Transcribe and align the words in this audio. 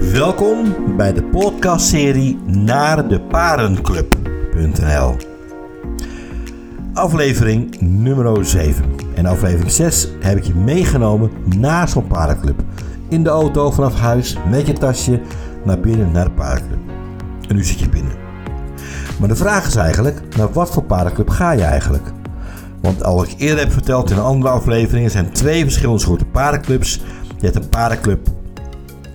Welkom 0.00 0.74
bij 0.96 1.12
de 1.12 1.22
podcastserie 1.22 2.38
Naar 2.46 3.08
de 3.08 3.20
Parenclub.nl 3.20 5.16
Aflevering 6.92 7.80
nummer 7.80 8.46
7. 8.46 8.84
En 9.14 9.26
aflevering 9.26 9.70
6 9.70 10.08
heb 10.20 10.36
ik 10.36 10.44
je 10.44 10.54
meegenomen 10.54 11.30
naar 11.56 11.88
zo'n 11.88 12.06
parenclub. 12.06 12.62
In 13.08 13.22
de 13.22 13.30
auto 13.30 13.70
vanaf 13.70 13.94
huis 13.94 14.36
met 14.50 14.66
je 14.66 14.72
tasje 14.72 15.20
naar 15.64 15.80
binnen 15.80 16.12
naar 16.12 16.24
de 16.24 16.30
parenclub. 16.30 16.80
En 17.48 17.56
nu 17.56 17.64
zit 17.64 17.78
je 17.78 17.88
binnen. 17.88 18.12
Maar 19.18 19.28
de 19.28 19.36
vraag 19.36 19.66
is 19.66 19.76
eigenlijk, 19.76 20.36
naar 20.36 20.52
wat 20.52 20.70
voor 20.70 20.84
parenclub 20.84 21.28
ga 21.28 21.50
je 21.50 21.64
eigenlijk? 21.64 22.12
Want 22.80 23.04
al 23.04 23.22
ik 23.22 23.34
eerder 23.36 23.58
heb 23.58 23.72
verteld 23.72 24.10
in 24.10 24.18
andere 24.18 24.52
aflevering, 24.52 25.04
er 25.04 25.10
zijn 25.10 25.32
twee 25.32 25.62
verschillende 25.62 26.00
soorten 26.00 26.30
parenclubs. 26.30 27.00
Je 27.38 27.44
hebt 27.44 27.56
een 27.56 27.68
parenclub 27.68 28.28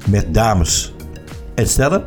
met 0.07 0.33
dames 0.33 0.93
en 1.55 1.67
stellen. 1.67 2.03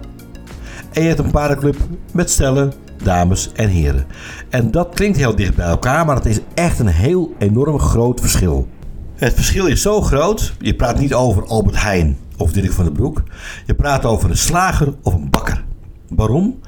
En 0.92 1.02
je 1.02 1.08
hebt 1.08 1.20
een 1.20 1.30
parenclub 1.30 1.76
met 2.12 2.30
stellen, 2.30 2.72
dames 3.02 3.50
en 3.52 3.68
heren. 3.68 4.06
En 4.48 4.70
dat 4.70 4.94
klinkt 4.94 5.16
heel 5.16 5.36
dicht 5.36 5.54
bij 5.54 5.66
elkaar, 5.66 6.06
maar 6.06 6.16
het 6.16 6.26
is 6.26 6.38
echt 6.54 6.78
een 6.78 6.86
heel 6.86 7.34
enorm 7.38 7.78
groot 7.78 8.20
verschil. 8.20 8.68
Het 9.14 9.34
verschil 9.34 9.66
is 9.66 9.82
zo 9.82 10.00
groot, 10.00 10.54
je 10.58 10.74
praat 10.74 10.98
niet 10.98 11.14
over 11.14 11.46
Albert 11.46 11.82
Heijn 11.82 12.16
of 12.36 12.52
Dirk 12.52 12.72
van 12.72 12.84
den 12.84 12.92
Broek. 12.92 13.22
Je 13.66 13.74
praat 13.74 14.04
over 14.04 14.30
een 14.30 14.36
slager 14.36 14.94
of 15.02 15.14
een 15.14 15.30
bakker. 15.30 15.64
Waarom? 16.08 16.58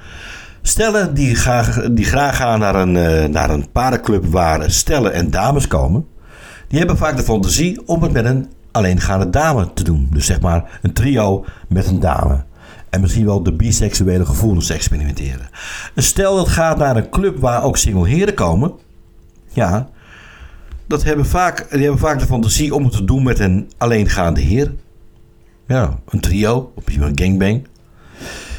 Stellen 0.63 1.15
die 1.15 1.35
graag, 1.35 1.89
die 1.91 2.05
graag 2.05 2.37
gaan 2.37 2.59
naar 2.59 2.75
een, 2.75 2.95
uh, 2.95 3.25
naar 3.25 3.51
een 3.51 3.71
parenclub 3.73 4.25
waar 4.25 4.71
stellen 4.71 5.13
en 5.13 5.31
dames 5.31 5.67
komen, 5.67 6.07
die 6.69 6.79
hebben 6.79 6.97
vaak 6.97 7.17
de 7.17 7.23
fantasie 7.23 7.87
om 7.87 8.03
het 8.03 8.13
met 8.13 8.25
een 8.25 8.47
alleengaande 8.73 9.31
dame 9.31 9.73
te 9.75 9.85
doen. 9.85 10.09
Dus 10.11 10.27
zeg 10.27 10.41
maar 10.41 10.79
een 10.83 10.93
trio 10.93 11.45
met 11.69 11.87
een 11.87 12.01
dame. 12.01 12.45
En 12.91 13.01
misschien 13.01 13.25
wel 13.25 13.43
de 13.43 13.53
biseksuele 13.53 14.27
gevoelens 14.27 14.67
te 14.67 14.75
experimenteren. 14.75 15.49
Stel 15.97 16.37
dat 16.37 16.49
gaat 16.49 16.79
naar 16.79 16.97
een 16.97 17.11
club 17.11 17.39
waar 17.39 17.63
ook 17.63 17.77
single 17.77 18.09
heren 18.09 18.35
komen. 18.35 18.73
Ja, 19.49 19.89
dat 20.87 21.05
hebben 21.05 21.27
vaak, 21.27 21.71
die 21.71 21.81
hebben 21.81 21.99
vaak 21.99 22.19
de 22.19 22.27
fantasie 22.27 22.75
om 22.75 22.85
het 22.85 22.93
te 22.93 23.05
doen 23.05 23.23
met 23.23 23.39
een 23.39 23.71
alleengaande 23.79 24.41
heer. 24.41 24.73
Ja, 25.67 25.99
een 26.09 26.21
trio, 26.21 26.73
of 26.75 26.85
misschien 26.85 27.07
een 27.07 27.19
gangbang. 27.19 27.67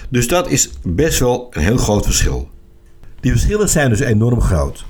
Dus 0.09 0.27
dat 0.27 0.49
is 0.49 0.69
best 0.83 1.19
wel 1.19 1.47
een 1.51 1.61
heel 1.61 1.77
groot 1.77 2.05
verschil. 2.05 2.49
Die 3.19 3.31
verschillen 3.31 3.69
zijn 3.69 3.89
dus 3.89 3.99
enorm 3.99 4.41
groot. 4.41 4.85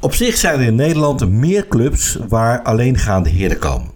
Op 0.00 0.14
zich 0.14 0.36
zijn 0.36 0.60
er 0.60 0.66
in 0.66 0.74
Nederland 0.74 1.28
meer 1.28 1.68
clubs 1.68 2.18
waar 2.28 2.62
alleengaande 2.62 3.28
heren 3.28 3.58
komen. 3.58 3.90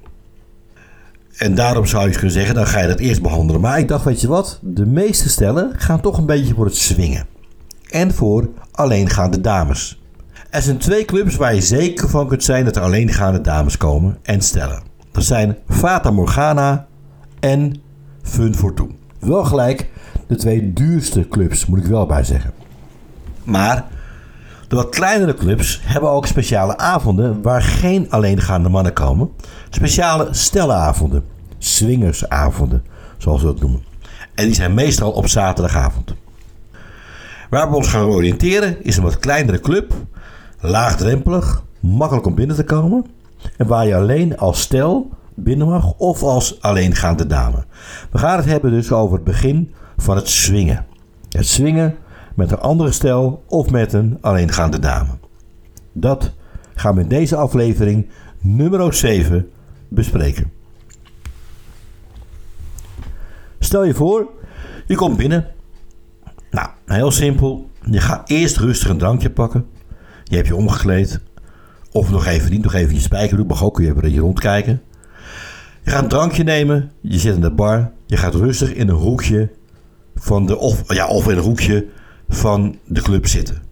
En 1.36 1.54
daarom 1.54 1.86
zou 1.86 2.06
je 2.06 2.12
kunnen 2.12 2.30
zeggen, 2.30 2.54
dan 2.54 2.66
ga 2.66 2.80
je 2.80 2.88
dat 2.88 2.98
eerst 2.98 3.22
behandelen. 3.22 3.60
Maar 3.60 3.78
ik 3.78 3.88
dacht, 3.88 4.04
weet 4.04 4.20
je 4.20 4.28
wat? 4.28 4.58
De 4.62 4.86
meeste 4.86 5.28
stellen 5.28 5.72
gaan 5.76 6.00
toch 6.00 6.18
een 6.18 6.26
beetje 6.26 6.54
voor 6.54 6.64
het 6.64 6.76
swingen. 6.76 7.26
En 7.90 8.14
voor 8.14 8.48
alleengaande 8.70 9.40
dames. 9.40 10.02
Er 10.50 10.62
zijn 10.62 10.78
twee 10.78 11.04
clubs 11.04 11.36
waar 11.36 11.54
je 11.54 11.60
zeker 11.60 12.08
van 12.08 12.28
kunt 12.28 12.44
zijn 12.44 12.64
dat 12.64 12.76
er 12.76 12.82
alleengaande 12.82 13.40
dames 13.40 13.76
komen 13.76 14.18
en 14.22 14.40
stellen. 14.40 14.82
Dat 15.12 15.24
zijn 15.24 15.56
Fata 15.68 16.10
Morgana 16.10 16.86
en 17.40 17.82
Fun 18.22 18.54
for 18.54 18.74
Two. 18.74 18.90
Wel 19.18 19.44
gelijk 19.44 19.88
de 20.26 20.36
twee 20.36 20.72
duurste 20.72 21.28
clubs, 21.28 21.66
moet 21.66 21.78
ik 21.78 21.86
wel 21.86 22.06
bij 22.06 22.24
zeggen. 22.24 22.52
Maar 23.44 23.84
de 24.74 24.80
wat 24.80 24.94
kleinere 24.94 25.34
clubs 25.34 25.80
hebben 25.82 26.10
ook 26.10 26.26
speciale 26.26 26.76
avonden 26.78 27.42
waar 27.42 27.62
geen 27.62 28.10
alleengaande 28.10 28.68
mannen 28.68 28.92
komen. 28.92 29.30
Speciale 29.70 30.28
stellenavonden, 30.30 31.24
swingersavonden, 31.58 32.84
zoals 33.18 33.40
we 33.40 33.46
dat 33.46 33.60
noemen. 33.60 33.82
En 34.34 34.44
die 34.44 34.54
zijn 34.54 34.74
meestal 34.74 35.10
op 35.10 35.28
zaterdagavond. 35.28 36.14
Waar 37.50 37.70
we 37.70 37.76
ons 37.76 37.88
gaan 37.88 38.04
oriënteren 38.04 38.84
is 38.84 38.96
een 38.96 39.02
wat 39.02 39.18
kleinere 39.18 39.60
club, 39.60 39.92
laagdrempelig, 40.60 41.62
makkelijk 41.80 42.26
om 42.26 42.34
binnen 42.34 42.56
te 42.56 42.64
komen. 42.64 43.06
En 43.56 43.66
waar 43.66 43.86
je 43.86 43.96
alleen 43.96 44.38
als 44.38 44.60
stel 44.60 45.10
binnen 45.34 45.68
mag 45.68 45.92
of 45.96 46.22
als 46.22 46.62
alleengaande 46.62 47.26
dame. 47.26 47.64
We 48.10 48.18
gaan 48.18 48.36
het 48.36 48.46
hebben 48.46 48.70
dus 48.70 48.92
over 48.92 49.14
het 49.14 49.24
begin 49.24 49.74
van 49.96 50.16
het 50.16 50.28
swingen. 50.28 50.86
Het 51.30 51.48
swingen 51.48 51.96
met 52.34 52.50
een 52.50 52.58
andere 52.58 52.92
stel 52.92 53.44
of 53.46 53.70
met 53.70 53.92
een 53.92 54.18
alleengaande 54.20 54.78
dame. 54.78 55.10
Dat 55.92 56.32
gaan 56.74 56.94
we 56.94 57.00
in 57.00 57.08
deze 57.08 57.36
aflevering 57.36 58.08
nummer 58.40 58.94
7 58.94 59.50
bespreken. 59.88 60.52
Stel 63.58 63.84
je 63.84 63.94
voor, 63.94 64.28
je 64.86 64.94
komt 64.94 65.16
binnen. 65.16 65.46
Nou, 66.50 66.68
heel 66.86 67.10
simpel. 67.10 67.70
Je 67.90 68.00
gaat 68.00 68.30
eerst 68.30 68.56
rustig 68.56 68.88
een 68.88 68.98
drankje 68.98 69.30
pakken. 69.30 69.66
Je 70.24 70.36
hebt 70.36 70.48
je 70.48 70.56
omgekleed. 70.56 71.20
Of 71.92 72.10
nog 72.10 72.26
even 72.26 72.50
niet, 72.50 72.62
nog 72.62 72.74
even 72.74 72.94
je 72.94 73.00
spijkerbroek. 73.00 73.48
Mag 73.48 73.64
ook, 73.64 73.80
even 73.80 74.12
je 74.12 74.20
rondkijken. 74.20 74.82
Je 75.82 75.90
gaat 75.90 76.02
een 76.02 76.08
drankje 76.08 76.44
nemen. 76.44 76.90
Je 77.00 77.18
zit 77.18 77.34
in 77.34 77.40
de 77.40 77.50
bar. 77.50 77.90
Je 78.06 78.16
gaat 78.16 78.34
rustig 78.34 78.74
in 78.74 78.88
een 78.88 78.94
hoekje 78.94 79.50
van 80.14 80.46
de, 80.46 80.58
of, 80.58 80.94
ja, 80.94 81.06
of 81.06 81.28
in 81.28 81.36
een 81.36 81.42
hoekje 81.42 81.86
van 82.28 82.78
de 82.84 83.02
club 83.02 83.26
zitten. 83.26 83.62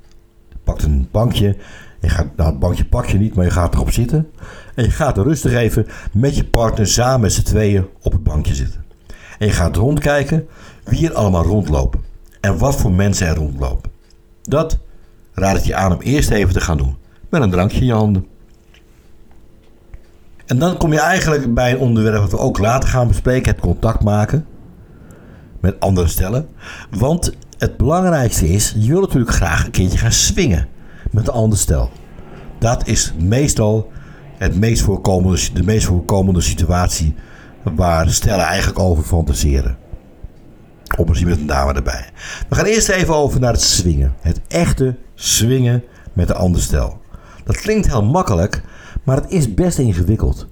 Je 0.48 0.56
pakt 0.64 0.82
een 0.82 1.08
bankje. 1.10 1.56
Je 2.00 2.08
gaat, 2.08 2.36
nou, 2.36 2.50
het 2.50 2.58
bankje 2.58 2.84
pak 2.84 3.06
je 3.06 3.18
niet, 3.18 3.34
maar 3.34 3.44
je 3.44 3.50
gaat 3.50 3.74
erop 3.74 3.90
zitten. 3.90 4.30
En 4.74 4.84
je 4.84 4.90
gaat 4.90 5.18
er 5.18 5.24
rustig 5.24 5.52
even 5.52 5.86
met 6.12 6.36
je 6.36 6.44
partner 6.44 6.86
samen 6.86 7.20
met 7.20 7.32
z'n 7.32 7.42
tweeën 7.42 7.86
op 8.00 8.12
het 8.12 8.22
bankje 8.22 8.54
zitten. 8.54 8.84
En 9.38 9.46
je 9.46 9.52
gaat 9.52 9.76
rondkijken 9.76 10.46
wie 10.84 11.08
er 11.08 11.14
allemaal 11.14 11.44
rondlopen. 11.44 12.00
En 12.40 12.58
wat 12.58 12.76
voor 12.76 12.92
mensen 12.92 13.26
er 13.26 13.36
rondlopen. 13.36 13.90
Dat 14.42 14.78
raad 15.34 15.56
ik 15.56 15.64
je 15.64 15.74
aan 15.74 15.92
om 15.92 16.00
eerst 16.00 16.30
even 16.30 16.52
te 16.52 16.60
gaan 16.60 16.76
doen. 16.76 16.96
Met 17.28 17.42
een 17.42 17.50
drankje 17.50 17.80
in 17.80 17.86
je 17.86 17.92
handen. 17.92 18.26
En 20.46 20.58
dan 20.58 20.76
kom 20.76 20.92
je 20.92 21.00
eigenlijk 21.00 21.54
bij 21.54 21.72
een 21.72 21.78
onderwerp 21.78 22.16
dat 22.16 22.30
we 22.30 22.38
ook 22.38 22.58
later 22.58 22.88
gaan 22.88 23.08
bespreken. 23.08 23.52
Het 23.52 23.60
contact 23.60 24.02
maken 24.02 24.46
met 25.62 25.80
andere 25.80 26.08
stellen. 26.08 26.48
Want 26.90 27.32
het 27.58 27.76
belangrijkste 27.76 28.48
is, 28.48 28.74
je 28.78 28.88
wil 28.88 29.00
natuurlijk 29.00 29.32
graag 29.32 29.64
een 29.64 29.70
keertje 29.70 29.98
gaan 29.98 30.12
swingen 30.12 30.68
met 31.10 31.28
een 31.28 31.34
ander 31.34 31.58
stel. 31.58 31.90
Dat 32.58 32.86
is 32.86 33.12
meestal 33.18 33.90
het 34.38 34.56
meest 34.56 34.82
voorkomende, 34.82 35.52
de 35.52 35.62
meest 35.62 35.86
voorkomende 35.86 36.40
situatie 36.40 37.14
waar 37.62 38.10
stellen 38.10 38.44
eigenlijk 38.44 38.78
over 38.78 39.04
fantaseren. 39.04 39.76
Of 40.96 41.08
misschien 41.08 41.28
met 41.28 41.38
een 41.38 41.46
dame 41.46 41.72
erbij. 41.72 42.10
We 42.48 42.54
gaan 42.54 42.64
eerst 42.64 42.88
even 42.88 43.14
over 43.14 43.40
naar 43.40 43.52
het 43.52 43.62
swingen. 43.62 44.14
Het 44.20 44.40
echte 44.48 44.96
swingen 45.14 45.84
met 46.12 46.28
een 46.28 46.36
ander 46.36 46.60
stel. 46.60 47.00
Dat 47.44 47.56
klinkt 47.56 47.86
heel 47.86 48.04
makkelijk, 48.04 48.62
maar 49.04 49.16
het 49.16 49.30
is 49.30 49.54
best 49.54 49.78
ingewikkeld. 49.78 50.46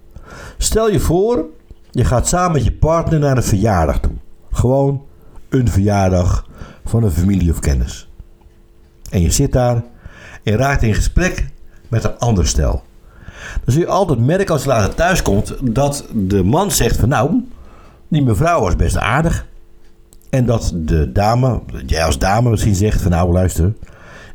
Stel 0.58 0.90
je 0.90 1.00
voor, 1.00 1.46
je 1.90 2.04
gaat 2.04 2.28
samen 2.28 2.52
met 2.52 2.64
je 2.64 2.72
partner 2.72 3.18
naar 3.18 3.36
een 3.36 3.42
verjaardag 3.42 4.00
toe. 4.00 4.12
Gewoon 4.50 5.02
een 5.48 5.68
verjaardag 5.68 6.46
van 6.84 7.02
een 7.02 7.10
familie 7.10 7.50
of 7.50 7.60
kennis. 7.60 8.08
En 9.10 9.20
je 9.20 9.30
zit 9.30 9.52
daar 9.52 9.82
en 10.42 10.56
raakt 10.56 10.82
in 10.82 10.94
gesprek 10.94 11.46
met 11.88 12.04
een 12.04 12.18
ander 12.18 12.46
stel. 12.46 12.82
Dan 13.64 13.74
zul 13.74 13.80
je 13.82 13.88
altijd 13.88 14.18
merken 14.18 14.52
als 14.52 14.62
je 14.62 14.68
later 14.68 14.94
thuis 14.94 15.22
komt 15.22 15.54
dat 15.62 16.06
de 16.12 16.44
man 16.44 16.70
zegt 16.70 16.96
van 16.96 17.08
nou, 17.08 17.44
die 18.08 18.22
mevrouw 18.22 18.60
was 18.60 18.76
best 18.76 18.96
aardig. 18.96 19.46
En 20.30 20.46
dat 20.46 20.72
de 20.74 21.12
dame, 21.12 21.60
jij 21.86 22.04
als 22.04 22.18
dame 22.18 22.50
misschien 22.50 22.74
zegt 22.74 23.02
van 23.02 23.10
nou 23.10 23.32
luister, 23.32 23.72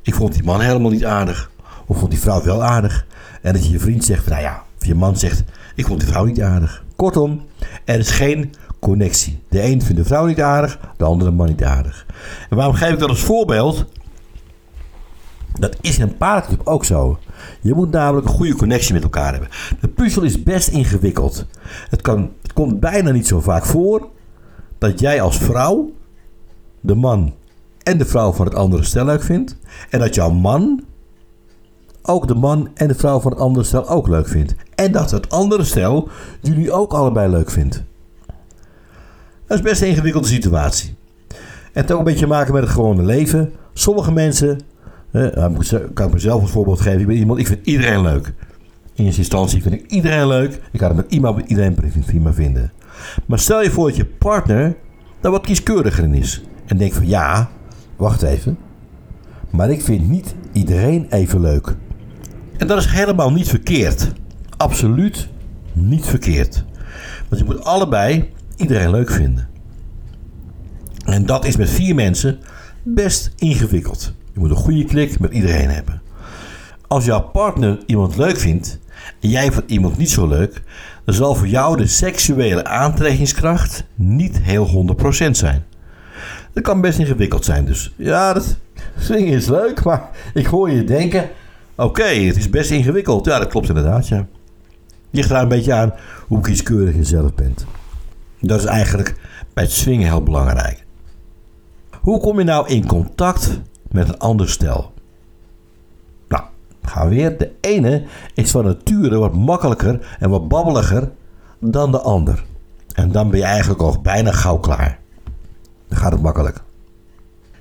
ik 0.02 0.16
vond 0.16 0.34
die 0.34 0.44
man 0.44 0.62
helemaal 0.62 0.92
niet 0.92 1.06
aardig. 1.06 1.52
Of 1.86 1.98
vond 1.98 2.12
die 2.12 2.20
vrouw 2.20 2.44
wel 2.44 2.64
aardig. 2.64 3.06
En 3.42 3.54
dat 3.54 3.68
je 3.68 3.80
vriend 3.80 4.06
zegt 4.06 4.24
van 4.24 4.32
nou 4.32 4.44
ja, 4.44 4.64
of 4.80 4.86
je 4.86 4.96
man 4.96 5.18
zegt 5.18 5.44
ik 5.76 5.86
vond 5.86 6.00
die 6.00 6.10
vrouw 6.10 6.26
niet 6.26 6.42
aardig. 6.42 6.84
Kortom, 6.96 7.42
er 7.86 8.00
is 8.00 8.12
geen 8.12 8.54
connectie. 8.86 9.40
De 9.50 9.64
een 9.64 9.82
vindt 9.82 9.96
de 9.96 10.06
vrouw 10.06 10.26
niet 10.26 10.42
aardig, 10.42 10.80
de 10.98 11.04
andere 11.04 11.32
man 11.32 11.48
niet 11.48 11.64
aardig. 11.64 12.06
En 12.50 12.58
waarom 12.58 12.76
geef 12.76 12.92
ik 12.92 13.00
dat 13.00 13.10
als 13.10 13.24
voorbeeld? 13.24 13.86
Dat 15.60 15.78
is 15.82 15.98
in 15.98 16.02
een 16.02 16.18
paardenclub 16.18 16.68
ook 16.68 16.86
zo. 16.86 17.20
Je 17.62 17.74
moet 17.74 17.92
namelijk 17.92 18.28
een 18.28 18.34
goede 18.34 18.56
connectie 18.56 18.94
met 18.94 19.04
elkaar 19.04 19.32
hebben. 19.32 19.50
De 19.80 19.88
puzzel 19.88 20.22
is 20.22 20.44
best 20.44 20.68
ingewikkeld. 20.68 21.46
Het, 21.90 22.02
kan, 22.02 22.32
het 22.42 22.54
komt 22.54 22.80
bijna 22.80 23.12
niet 23.12 23.28
zo 23.28 23.40
vaak 23.40 23.66
voor 23.66 24.10
dat 24.78 25.00
jij 25.00 25.22
als 25.22 25.38
vrouw 25.38 25.92
de 26.82 26.96
man 26.96 27.34
en 27.84 27.98
de 27.98 28.06
vrouw 28.06 28.32
van 28.32 28.46
het 28.46 28.56
andere 28.56 28.84
stel 28.84 29.06
leuk 29.06 29.24
vindt. 29.24 29.58
En 29.90 30.00
dat 30.00 30.16
jouw 30.16 30.30
man 30.30 30.84
ook 32.02 32.28
de 32.28 32.36
man 32.36 32.70
en 32.74 32.88
de 32.88 32.96
vrouw 32.96 33.20
van 33.20 33.32
het 33.32 33.42
andere 33.42 33.66
stel 33.66 33.90
ook 33.90 34.08
leuk 34.08 34.28
vindt. 34.28 34.56
En 34.76 34.92
dat 34.92 35.12
het 35.12 35.30
andere 35.30 35.64
stel 35.64 36.10
jullie 36.42 36.72
ook 36.72 36.94
allebei 36.94 37.32
leuk 37.32 37.52
vindt. 37.52 37.84
Dat 39.48 39.58
is 39.58 39.64
best 39.64 39.82
een 39.82 39.88
ingewikkelde 39.88 40.28
situatie. 40.28 40.96
En 41.74 41.82
het 41.82 41.92
ook 41.92 42.00
een 42.00 42.04
beetje 42.04 42.28
maken 42.28 42.54
met 42.54 42.64
het 42.64 42.72
gewone 42.72 43.04
leven. 43.04 43.54
Sommige 43.74 44.12
mensen, 44.12 44.60
eh, 45.12 45.46
kan 45.94 46.08
ik 46.08 46.14
mezelf 46.14 46.42
als 46.42 46.52
voorbeeld 46.52 46.82
geven. 46.82 47.00
Ik 47.00 47.08
ben 47.08 47.16
iemand, 47.16 47.40
ik 47.40 47.48
vind 47.48 47.66
iedereen 47.66 48.02
leuk. 48.02 48.34
In 48.94 49.06
eerste 49.06 49.20
instantie 49.20 49.62
vind 49.62 49.74
ik 49.74 49.92
iedereen 49.92 50.28
leuk. 50.28 50.62
Ik 50.72 50.80
kan 50.80 50.88
het 50.88 50.98
met 50.98 51.12
iemand, 51.12 51.50
iedereen 51.50 51.78
prima 52.06 52.34
vinden. 52.34 52.72
Maar 53.26 53.40
stel 53.40 53.62
je 53.62 53.72
voor 53.72 53.88
dat 53.88 53.96
je 53.96 54.06
partner 54.06 54.76
daar 55.20 55.32
wat 55.32 55.46
kieskeuriger 55.46 56.04
in 56.04 56.14
is. 56.14 56.44
En 56.66 56.78
denkt 56.78 56.96
van 56.96 57.08
ja, 57.08 57.50
wacht 57.96 58.22
even. 58.22 58.58
Maar 59.50 59.70
ik 59.70 59.82
vind 59.82 60.10
niet 60.10 60.36
iedereen 60.52 61.08
even 61.10 61.42
leuk. 61.42 61.76
En 62.58 62.68
dat 62.68 62.78
is 62.78 62.86
helemaal 62.86 63.32
niet 63.32 63.50
verkeerd. 63.50 64.12
Absoluut 64.58 65.30
niet 65.74 66.06
verkeerd. 66.06 66.64
Want 67.30 67.42
je 67.42 67.48
moet 67.48 67.64
allebei 67.64 68.30
iedereen 68.58 68.92
leuk 68.92 69.12
vinden. 69.12 69.48
En 71.06 71.26
dat 71.26 71.46
is 71.46 71.56
met 71.56 71.70
vier 71.70 71.96
mensen 71.96 72.40
best 72.84 73.32
ingewikkeld. 73.36 74.14
Je 74.34 74.40
moet 74.40 74.50
een 74.50 74.56
goede 74.56 74.86
klik 74.86 75.20
met 75.20 75.32
iedereen 75.32 75.70
hebben. 75.70 76.02
Als 76.88 77.06
jouw 77.06 77.22
partner 77.22 77.78
iemand 77.86 78.18
leuk 78.18 78.38
vindt 78.38 78.80
en 79.22 79.30
jij 79.30 79.52
vindt 79.52 79.72
iemand 79.72 79.98
niet 79.98 80.10
zo 80.10 80.28
leuk, 80.28 80.62
dan 81.06 81.16
zal 81.16 81.36
voor 81.36 81.48
jou 81.48 81.78
de 81.78 81.88
seksuele 81.88 82.66
aantrekkingskracht 82.66 83.84
niet 83.96 84.40
heel 84.42 84.96
100% 85.28 85.30
zijn. 85.32 85.64
Dat 86.54 86.64
kan 86.64 86.82
best 86.82 87.00
ingewikkeld 87.00 87.46
zijn 87.46 87.66
dus. 87.66 87.94
Ja, 87.96 88.34
dat 88.34 88.58
swingen 88.98 89.34
is 89.34 89.48
leuk, 89.48 89.84
maar 89.84 90.10
ik 90.34 90.46
hoor 90.46 90.72
je 90.72 90.84
denken... 90.84 91.30
Oké, 91.78 92.04
het 92.04 92.38
is 92.38 92.50
best 92.50 92.72
ingewikkeld. 92.72 93.26
Ja, 93.26 93.40
dat 93.40 93.48
klopt 93.48 93.68
inderdaad, 93.68 94.08
ja. 94.08 94.28
Je 95.10 95.24
gaat 95.24 95.42
een 95.42 95.48
beetje 95.48 95.74
aan 95.74 95.94
hoe 96.28 96.42
kieskeurig 96.42 96.96
je 96.96 97.04
zelf 97.04 97.34
bent. 97.34 97.66
Dat 98.40 98.60
is 98.60 98.66
eigenlijk 98.66 99.16
bij 99.54 99.64
het 99.64 99.74
swingen 99.74 100.08
heel 100.08 100.24
belangrijk. 100.24 100.86
Hoe 102.02 102.20
kom 102.20 102.38
je 102.38 102.46
nou 102.46 102.68
in 102.68 102.86
contact 102.86 103.60
met 103.92 104.08
een 104.08 104.20
ander 104.20 104.50
stel? 104.50 104.94
Nou, 106.28 106.44
gaan 106.82 107.10
we 107.10 107.16
weer. 107.16 107.38
De 107.38 107.52
ene 107.62 108.04
is 108.34 108.52
van 108.52 108.66
nature 108.66 109.18
wat 109.18 109.34
makkelijker 109.34 110.16
en 110.20 110.30
wat 110.30 110.48
babbeliger 110.48 111.12
dan 111.60 111.92
de 111.92 112.00
ander. 112.00 112.44
En 112.94 113.12
dan 113.12 113.30
ben 113.30 113.40
je 113.40 113.46
eigenlijk 113.46 113.82
al 113.82 114.02
bijna 114.02 114.32
gauw 114.32 114.58
klaar. 114.58 115.00
Dan 115.88 115.98
gaat 115.98 116.12
het 116.12 116.22
makkelijk. 116.22 116.62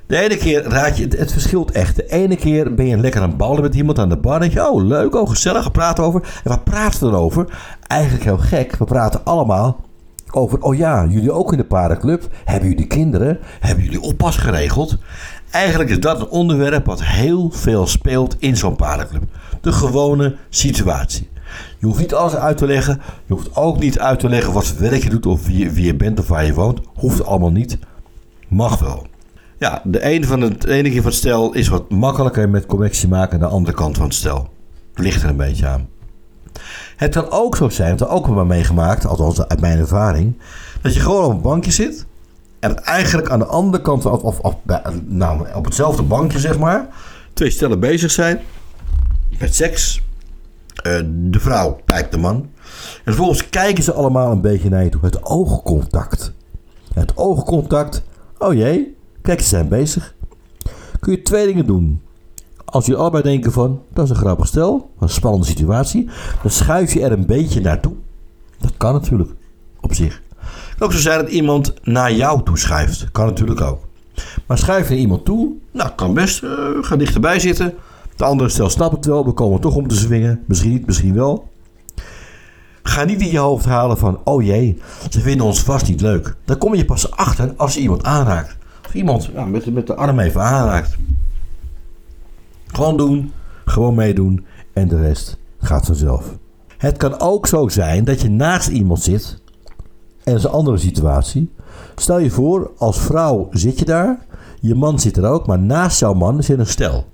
De 0.06 0.16
ene 0.16 0.36
keer 0.36 0.62
raad 0.62 0.96
je, 0.96 1.08
het 1.16 1.32
verschilt 1.32 1.70
echt. 1.70 1.96
De 1.96 2.06
ene 2.06 2.36
keer 2.36 2.74
ben 2.74 2.86
je 2.86 2.96
lekker 2.96 3.20
aan 3.20 3.28
het 3.28 3.36
ballen 3.36 3.62
met 3.62 3.74
iemand 3.74 3.98
aan 3.98 4.08
de 4.08 4.16
bar. 4.16 4.40
En 4.40 4.50
je, 4.50 4.68
oh 4.68 4.84
leuk, 4.84 5.14
oh 5.14 5.28
gezellig, 5.28 5.64
we 5.64 5.70
praten 5.70 6.04
over. 6.04 6.22
En 6.22 6.50
wat 6.50 6.64
praten 6.64 7.04
we 7.04 7.10
dan 7.10 7.20
over? 7.20 7.58
Eigenlijk 7.86 8.24
heel 8.24 8.38
gek. 8.38 8.76
We 8.76 8.84
praten 8.84 9.24
allemaal 9.24 9.80
over, 10.36 10.60
oh 10.60 10.76
ja, 10.76 11.06
jullie 11.08 11.32
ook 11.32 11.52
in 11.52 11.58
de 11.58 11.64
paardenclub. 11.64 12.28
Hebben 12.44 12.68
jullie 12.68 12.86
kinderen? 12.86 13.38
Hebben 13.60 13.84
jullie 13.84 14.00
oppas 14.00 14.36
geregeld? 14.36 14.96
Eigenlijk 15.50 15.90
is 15.90 16.00
dat 16.00 16.20
een 16.20 16.28
onderwerp 16.28 16.86
wat 16.86 17.04
heel 17.04 17.50
veel 17.50 17.86
speelt 17.86 18.36
in 18.38 18.56
zo'n 18.56 18.76
paardenclub. 18.76 19.22
De 19.60 19.72
gewone 19.72 20.36
situatie. 20.48 21.28
Je 21.78 21.86
hoeft 21.86 21.98
niet 21.98 22.14
alles 22.14 22.34
uit 22.34 22.56
te 22.56 22.66
leggen. 22.66 23.00
Je 23.26 23.34
hoeft 23.34 23.56
ook 23.56 23.78
niet 23.78 23.98
uit 23.98 24.18
te 24.18 24.28
leggen 24.28 24.52
wat 24.52 24.66
voor 24.66 24.80
werk 24.80 25.02
je 25.02 25.10
doet 25.10 25.26
of 25.26 25.46
wie, 25.46 25.70
wie 25.70 25.84
je 25.84 25.94
bent 25.94 26.20
of 26.20 26.28
waar 26.28 26.44
je 26.44 26.54
woont. 26.54 26.80
Hoeft 26.94 27.24
allemaal 27.24 27.52
niet. 27.52 27.78
Mag 28.48 28.78
wel. 28.78 29.06
Ja, 29.58 29.82
de 29.84 30.02
ene, 30.02 30.26
van 30.26 30.40
het, 30.40 30.64
ene 30.64 30.90
keer 30.90 31.02
van 31.02 31.10
het 31.10 31.20
stel 31.20 31.52
is 31.52 31.68
wat 31.68 31.90
makkelijker 31.90 32.48
met 32.48 32.66
connectie 32.66 33.08
maken 33.08 33.38
dan 33.38 33.48
de 33.48 33.54
andere 33.54 33.76
kant 33.76 33.96
van 33.96 34.06
het 34.06 34.14
stel. 34.14 34.48
Ligt 34.94 35.22
er 35.22 35.28
een 35.28 35.36
beetje 35.36 35.66
aan. 35.66 35.88
Het 36.96 37.14
kan 37.14 37.30
ook 37.30 37.56
zo 37.56 37.68
zijn, 37.68 37.96
dat 37.96 38.08
ik 38.08 38.14
ook 38.14 38.26
wel 38.26 38.44
meegemaakt, 38.44 39.06
althans 39.06 39.46
uit 39.46 39.60
mijn 39.60 39.78
ervaring, 39.78 40.38
dat 40.82 40.94
je 40.94 41.00
gewoon 41.00 41.24
op 41.24 41.30
een 41.30 41.40
bankje 41.40 41.70
zit 41.70 42.06
en 42.60 42.84
eigenlijk 42.84 43.30
aan 43.30 43.38
de 43.38 43.44
andere 43.44 43.82
kant, 43.82 44.06
of, 44.06 44.22
of, 44.22 44.38
of 44.38 44.56
nou, 45.04 45.46
op 45.54 45.64
hetzelfde 45.64 46.02
bankje 46.02 46.38
zeg 46.38 46.58
maar, 46.58 46.86
twee 47.32 47.50
stellen 47.50 47.80
bezig 47.80 48.10
zijn 48.10 48.40
met 49.38 49.54
seks. 49.54 50.02
Uh, 50.86 51.00
de 51.06 51.40
vrouw 51.40 51.80
pijpt 51.84 52.12
de 52.12 52.18
man. 52.18 52.34
En 52.36 53.12
vervolgens 53.12 53.48
kijken 53.48 53.84
ze 53.84 53.92
allemaal 53.92 54.32
een 54.32 54.40
beetje 54.40 54.68
naar 54.68 54.84
je 54.84 54.90
toe. 54.90 55.04
Het 55.04 55.24
oogcontact. 55.24 56.32
Het 56.94 57.16
oogcontact. 57.16 58.02
Oh 58.38 58.54
jee, 58.54 58.96
kijk, 59.22 59.40
ze 59.40 59.48
zijn 59.48 59.68
bezig. 59.68 60.14
Kun 61.00 61.12
je 61.12 61.22
twee 61.22 61.46
dingen 61.46 61.66
doen. 61.66 62.02
Als 62.64 62.86
je 62.86 62.96
allebei 62.96 63.22
denken 63.22 63.52
van, 63.52 63.82
dat 63.92 64.04
is 64.04 64.10
een 64.10 64.16
grappig 64.16 64.46
stel, 64.46 64.90
een 65.00 65.08
spannende 65.08 65.46
situatie, 65.46 66.08
dan 66.42 66.50
schuif 66.50 66.92
je 66.92 67.02
er 67.02 67.12
een 67.12 67.26
beetje 67.26 67.60
naartoe. 67.60 67.94
Dat 68.58 68.72
kan 68.76 68.92
natuurlijk, 68.92 69.30
op 69.80 69.94
zich. 69.94 70.22
Kan 70.78 70.86
ook 70.86 70.92
zo 70.92 71.00
zijn 71.00 71.18
dat 71.18 71.28
iemand 71.28 71.74
naar 71.82 72.12
jou 72.12 72.42
toe 72.42 72.58
schuift. 72.58 73.10
Kan 73.12 73.26
natuurlijk 73.26 73.60
ook. 73.60 73.78
Maar 74.46 74.58
schuif 74.58 74.88
je 74.88 74.96
iemand 74.96 75.24
toe, 75.24 75.52
nou, 75.70 75.90
kan 75.96 76.14
best. 76.14 76.42
Uh, 76.42 76.50
ga 76.80 76.96
dichterbij 76.96 77.38
zitten. 77.38 77.74
De 78.16 78.24
andere 78.24 78.48
stel 78.48 78.70
snapt 78.70 78.96
het 78.96 79.04
wel, 79.04 79.24
we 79.24 79.32
komen 79.32 79.60
toch 79.60 79.74
om 79.74 79.88
te 79.88 79.94
zwingen. 79.94 80.42
Misschien 80.46 80.72
niet, 80.72 80.86
misschien 80.86 81.14
wel. 81.14 81.48
Ga 82.82 83.04
niet 83.04 83.20
in 83.20 83.30
je 83.30 83.38
hoofd 83.38 83.64
halen 83.64 83.98
van, 83.98 84.20
oh 84.24 84.42
jee, 84.42 84.78
ze 85.10 85.20
vinden 85.20 85.46
ons 85.46 85.62
vast 85.62 85.88
niet 85.88 86.00
leuk. 86.00 86.36
Dan 86.44 86.58
kom 86.58 86.74
je 86.74 86.84
pas 86.84 87.10
achter 87.10 87.54
als 87.56 87.74
je 87.74 87.80
iemand 87.80 88.02
aanraakt. 88.02 88.56
Of 88.86 88.94
iemand 88.94 89.30
ja, 89.34 89.44
met, 89.44 89.72
met 89.72 89.86
de 89.86 89.94
arm 89.94 90.18
even 90.18 90.40
aanraakt. 90.40 90.96
Gewoon 92.74 92.96
doen, 92.96 93.32
gewoon 93.64 93.94
meedoen 93.94 94.46
en 94.72 94.88
de 94.88 95.00
rest 95.00 95.38
gaat 95.58 95.86
vanzelf. 95.86 96.38
Het 96.76 96.96
kan 96.96 97.20
ook 97.20 97.46
zo 97.46 97.68
zijn 97.68 98.04
dat 98.04 98.20
je 98.20 98.30
naast 98.30 98.68
iemand 98.68 99.02
zit 99.02 99.42
en 100.24 100.32
dat 100.32 100.34
is 100.34 100.44
een 100.44 100.50
andere 100.50 100.76
situatie. 100.76 101.52
Stel 101.96 102.18
je 102.18 102.30
voor, 102.30 102.70
als 102.78 102.98
vrouw 102.98 103.48
zit 103.50 103.78
je 103.78 103.84
daar, 103.84 104.26
je 104.60 104.74
man 104.74 104.98
zit 104.98 105.16
er 105.16 105.24
ook, 105.24 105.46
maar 105.46 105.58
naast 105.58 105.98
jouw 105.98 106.14
man 106.14 106.42
zit 106.42 106.58
een 106.58 106.66
stel. 106.66 107.04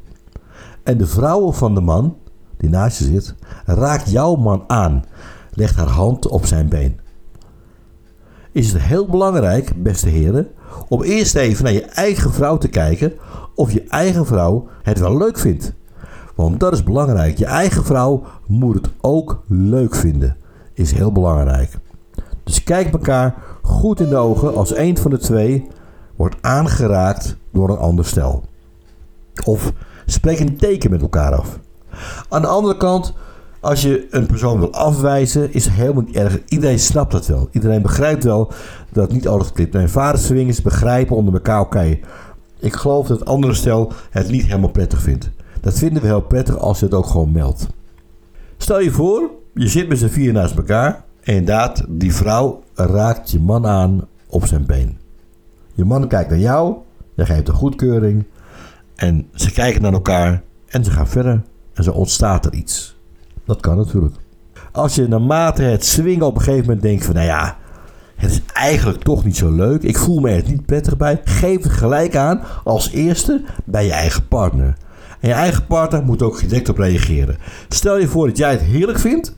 En 0.83 0.99
de 0.99 1.07
vrouw 1.07 1.53
van 1.53 1.75
de 1.75 1.81
man, 1.81 2.17
die 2.57 2.71
naast 2.71 2.99
je 2.99 3.05
zit, 3.05 3.35
raakt 3.65 4.11
jouw 4.11 4.35
man 4.35 4.65
aan, 4.67 5.05
legt 5.51 5.77
haar 5.77 5.89
hand 5.89 6.29
op 6.29 6.47
zijn 6.47 6.69
been. 6.69 7.01
Is 8.53 8.73
het 8.73 8.83
heel 8.83 9.07
belangrijk, 9.07 9.83
beste 9.83 10.09
heren, 10.09 10.49
om 10.89 11.03
eerst 11.03 11.35
even 11.35 11.65
naar 11.65 11.73
je 11.73 11.85
eigen 11.85 12.33
vrouw 12.33 12.59
te 12.59 12.69
kijken 12.69 13.13
of 13.55 13.73
je 13.73 13.85
eigen 13.89 14.27
vrouw 14.27 14.69
het 14.83 14.99
wel 14.99 15.17
leuk 15.17 15.39
vindt. 15.39 15.73
Want 16.35 16.61
dat 16.61 16.73
is 16.73 16.85
belangrijk. 16.85 17.39
Je 17.39 17.45
eigen 17.45 17.85
vrouw 17.85 18.23
moet 18.47 18.75
het 18.75 18.91
ook 19.01 19.43
leuk 19.47 19.95
vinden. 19.95 20.37
Is 20.75 20.93
heel 20.93 21.13
belangrijk. 21.13 21.79
Dus 22.45 22.65
kijk 22.65 22.93
elkaar 22.93 23.35
goed 23.63 24.01
in 24.01 24.09
de 24.09 24.17
ogen 24.17 24.55
als 24.55 24.77
een 24.77 24.97
van 24.99 25.11
de 25.11 25.19
twee 25.19 25.67
wordt 26.17 26.37
aangeraakt 26.41 27.37
door 27.53 27.71
een 27.71 27.79
ander 27.79 28.05
stel. 28.05 28.45
Of 29.45 29.73
spreek 30.07 30.41
een 30.41 30.57
teken 30.57 30.91
met 30.91 31.03
elkaar 31.03 31.35
af. 31.35 31.59
Aan 32.29 32.43
de 32.43 32.49
andere 32.49 32.77
kant, 32.77 33.15
als 33.61 33.83
je 33.83 34.07
een 34.11 34.27
persoon 34.27 34.59
wil 34.59 34.73
afwijzen, 34.73 35.53
is 35.53 35.65
het 35.65 35.75
helemaal 35.75 36.03
niet 36.03 36.17
erg. 36.17 36.39
Iedereen 36.49 36.79
snapt 36.79 37.13
dat 37.13 37.27
wel. 37.27 37.49
Iedereen 37.51 37.83
begrijpt 37.83 38.25
wel 38.25 38.53
dat 38.93 39.13
niet 39.13 39.29
altijd 39.29 39.53
klipt. 39.53 39.73
Mijn 39.73 39.89
vaders 39.89 40.31
is 40.31 40.63
begrijpen 40.63 41.17
onder 41.17 41.35
elkaar. 41.35 41.61
Oké, 41.61 41.99
ik 42.59 42.75
geloof 42.75 43.07
dat 43.07 43.19
het 43.19 43.29
andere 43.29 43.55
stel 43.55 43.93
het 44.11 44.31
niet 44.31 44.47
helemaal 44.47 44.71
prettig 44.71 45.03
vindt. 45.03 45.31
Dat 45.61 45.79
vinden 45.79 46.03
we 46.03 46.09
heel 46.09 46.21
prettig 46.21 46.59
als 46.59 46.79
je 46.79 46.85
het 46.85 46.95
ook 46.95 47.07
gewoon 47.07 47.33
meldt. 47.33 47.67
Stel 48.57 48.81
je 48.81 48.91
voor, 48.91 49.31
je 49.55 49.69
zit 49.69 49.89
met 49.89 49.99
z'n 49.99 50.09
vier 50.09 50.33
naast 50.33 50.57
elkaar. 50.57 51.05
En 51.23 51.35
inderdaad, 51.35 51.85
die 51.89 52.15
vrouw 52.15 52.63
raakt 52.75 53.31
je 53.31 53.41
man 53.41 53.67
aan 53.67 54.07
op 54.27 54.47
zijn 54.47 54.67
been. 54.67 54.99
Je 55.73 55.85
man 55.85 56.09
kijkt 56.09 56.31
naar 56.31 56.39
jou, 56.39 56.75
je 57.15 57.27
geeft 57.27 57.49
een 57.49 57.55
goedkeuring. 57.55 58.25
En 58.95 59.29
ze 59.35 59.53
kijken 59.53 59.83
naar 59.83 59.93
elkaar 59.93 60.43
en 60.67 60.85
ze 60.85 60.91
gaan 60.91 61.09
verder. 61.09 61.43
En 61.73 61.85
zo 61.85 61.91
ontstaat 61.91 62.47
er 62.47 62.53
iets. 62.53 63.00
Dat 63.51 63.61
kan 63.61 63.77
natuurlijk. 63.77 64.15
Als 64.73 64.95
je 64.95 65.09
naarmate 65.09 65.63
het 65.63 65.85
swingen 65.85 66.27
op 66.27 66.37
een 66.37 66.43
gegeven 66.43 66.65
moment 66.65 66.83
denkt 66.83 67.05
van, 67.05 67.15
nou 67.15 67.27
ja, 67.27 67.57
het 68.17 68.31
is 68.31 68.43
eigenlijk 68.53 69.03
toch 69.03 69.25
niet 69.25 69.37
zo 69.37 69.51
leuk. 69.51 69.83
Ik 69.83 69.99
voel 69.99 70.21
me 70.21 70.31
er 70.31 70.43
niet 70.47 70.67
prettig 70.67 70.97
bij. 70.97 71.21
Geef 71.25 71.63
het 71.63 71.73
gelijk 71.73 72.17
aan 72.17 72.41
als 72.65 72.91
eerste 72.91 73.43
bij 73.65 73.85
je 73.85 73.93
eigen 73.93 74.29
partner. 74.29 74.77
En 75.21 75.29
je 75.29 75.35
eigen 75.35 75.67
partner 75.67 76.05
moet 76.05 76.23
ook 76.23 76.41
direct 76.41 76.69
op 76.69 76.79
reageren. 76.79 77.37
Stel 77.69 77.99
je 77.99 78.09
voor 78.09 78.27
dat 78.27 78.37
jij 78.37 78.51
het 78.51 78.61
heerlijk 78.61 78.99
vindt, 78.99 79.35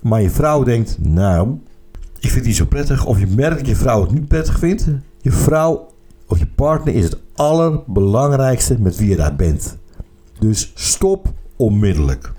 maar 0.00 0.22
je 0.22 0.30
vrouw 0.30 0.62
denkt, 0.62 0.96
nou, 1.00 1.58
ik 2.18 2.30
vind 2.30 2.34
het 2.34 2.44
niet 2.44 2.56
zo 2.56 2.66
prettig. 2.66 3.06
Of 3.06 3.18
je 3.18 3.26
merkt 3.26 3.58
dat 3.58 3.68
je 3.68 3.76
vrouw 3.76 4.00
het 4.00 4.12
niet 4.12 4.28
prettig 4.28 4.58
vindt. 4.58 4.86
Je 5.20 5.32
vrouw 5.32 5.88
of 6.26 6.38
je 6.38 6.46
partner 6.46 6.94
is 6.94 7.04
het 7.04 7.18
allerbelangrijkste 7.34 8.80
met 8.80 8.96
wie 8.96 9.08
je 9.08 9.16
daar 9.16 9.36
bent. 9.36 9.76
Dus 10.38 10.72
stop 10.74 11.32
onmiddellijk. 11.56 12.32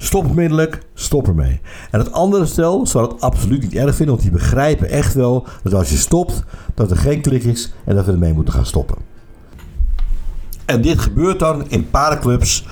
Stop 0.00 0.26
onmiddellijk, 0.26 0.82
stop 0.94 1.26
ermee. 1.28 1.60
En 1.90 1.98
het 1.98 2.12
andere 2.12 2.46
stel 2.46 2.86
zal 2.86 3.02
het 3.02 3.20
absoluut 3.20 3.62
niet 3.62 3.74
erg 3.74 3.94
vinden, 3.94 4.14
want 4.14 4.22
die 4.22 4.38
begrijpen 4.38 4.88
echt 4.88 5.14
wel 5.14 5.46
dat 5.62 5.74
als 5.74 5.90
je 5.90 5.96
stopt, 5.96 6.42
dat 6.74 6.90
er 6.90 6.96
geen 6.96 7.20
klik 7.20 7.44
is 7.44 7.72
en 7.84 7.94
dat 7.94 8.04
we 8.04 8.12
ermee 8.12 8.32
moeten 8.32 8.54
gaan 8.54 8.66
stoppen. 8.66 8.96
En 10.64 10.82
dit 10.82 10.98
gebeurt 10.98 11.38
dan 11.38 11.70
in 11.70 11.90
paardenclubs 11.90 12.66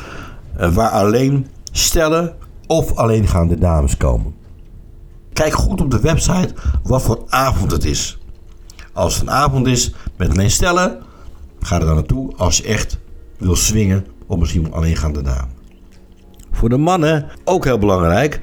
eh, 0.56 0.74
waar 0.74 0.90
alleen 0.90 1.46
stellen 1.72 2.34
of 2.66 2.94
alleengaande 2.94 3.58
dames 3.58 3.96
komen. 3.96 4.34
Kijk 5.32 5.52
goed 5.52 5.80
op 5.80 5.90
de 5.90 6.00
website 6.00 6.54
wat 6.82 7.02
voor 7.02 7.24
avond 7.28 7.70
het 7.70 7.84
is. 7.84 8.18
Als 8.92 9.14
het 9.14 9.22
een 9.22 9.30
avond 9.30 9.66
is 9.66 9.94
met 10.16 10.30
alleen 10.30 10.50
stellen, 10.50 10.98
ga 11.60 11.80
er 11.80 11.86
dan 11.86 11.94
naartoe 11.94 12.36
als 12.36 12.56
je 12.56 12.62
echt 12.62 12.98
wil 13.38 13.56
swingen 13.56 14.06
of 14.26 14.38
misschien 14.38 14.72
alleengaande 14.72 15.22
dame. 15.22 15.55
Voor 16.56 16.68
de 16.68 16.76
mannen 16.76 17.26
ook 17.44 17.64
heel 17.64 17.78
belangrijk. 17.78 18.40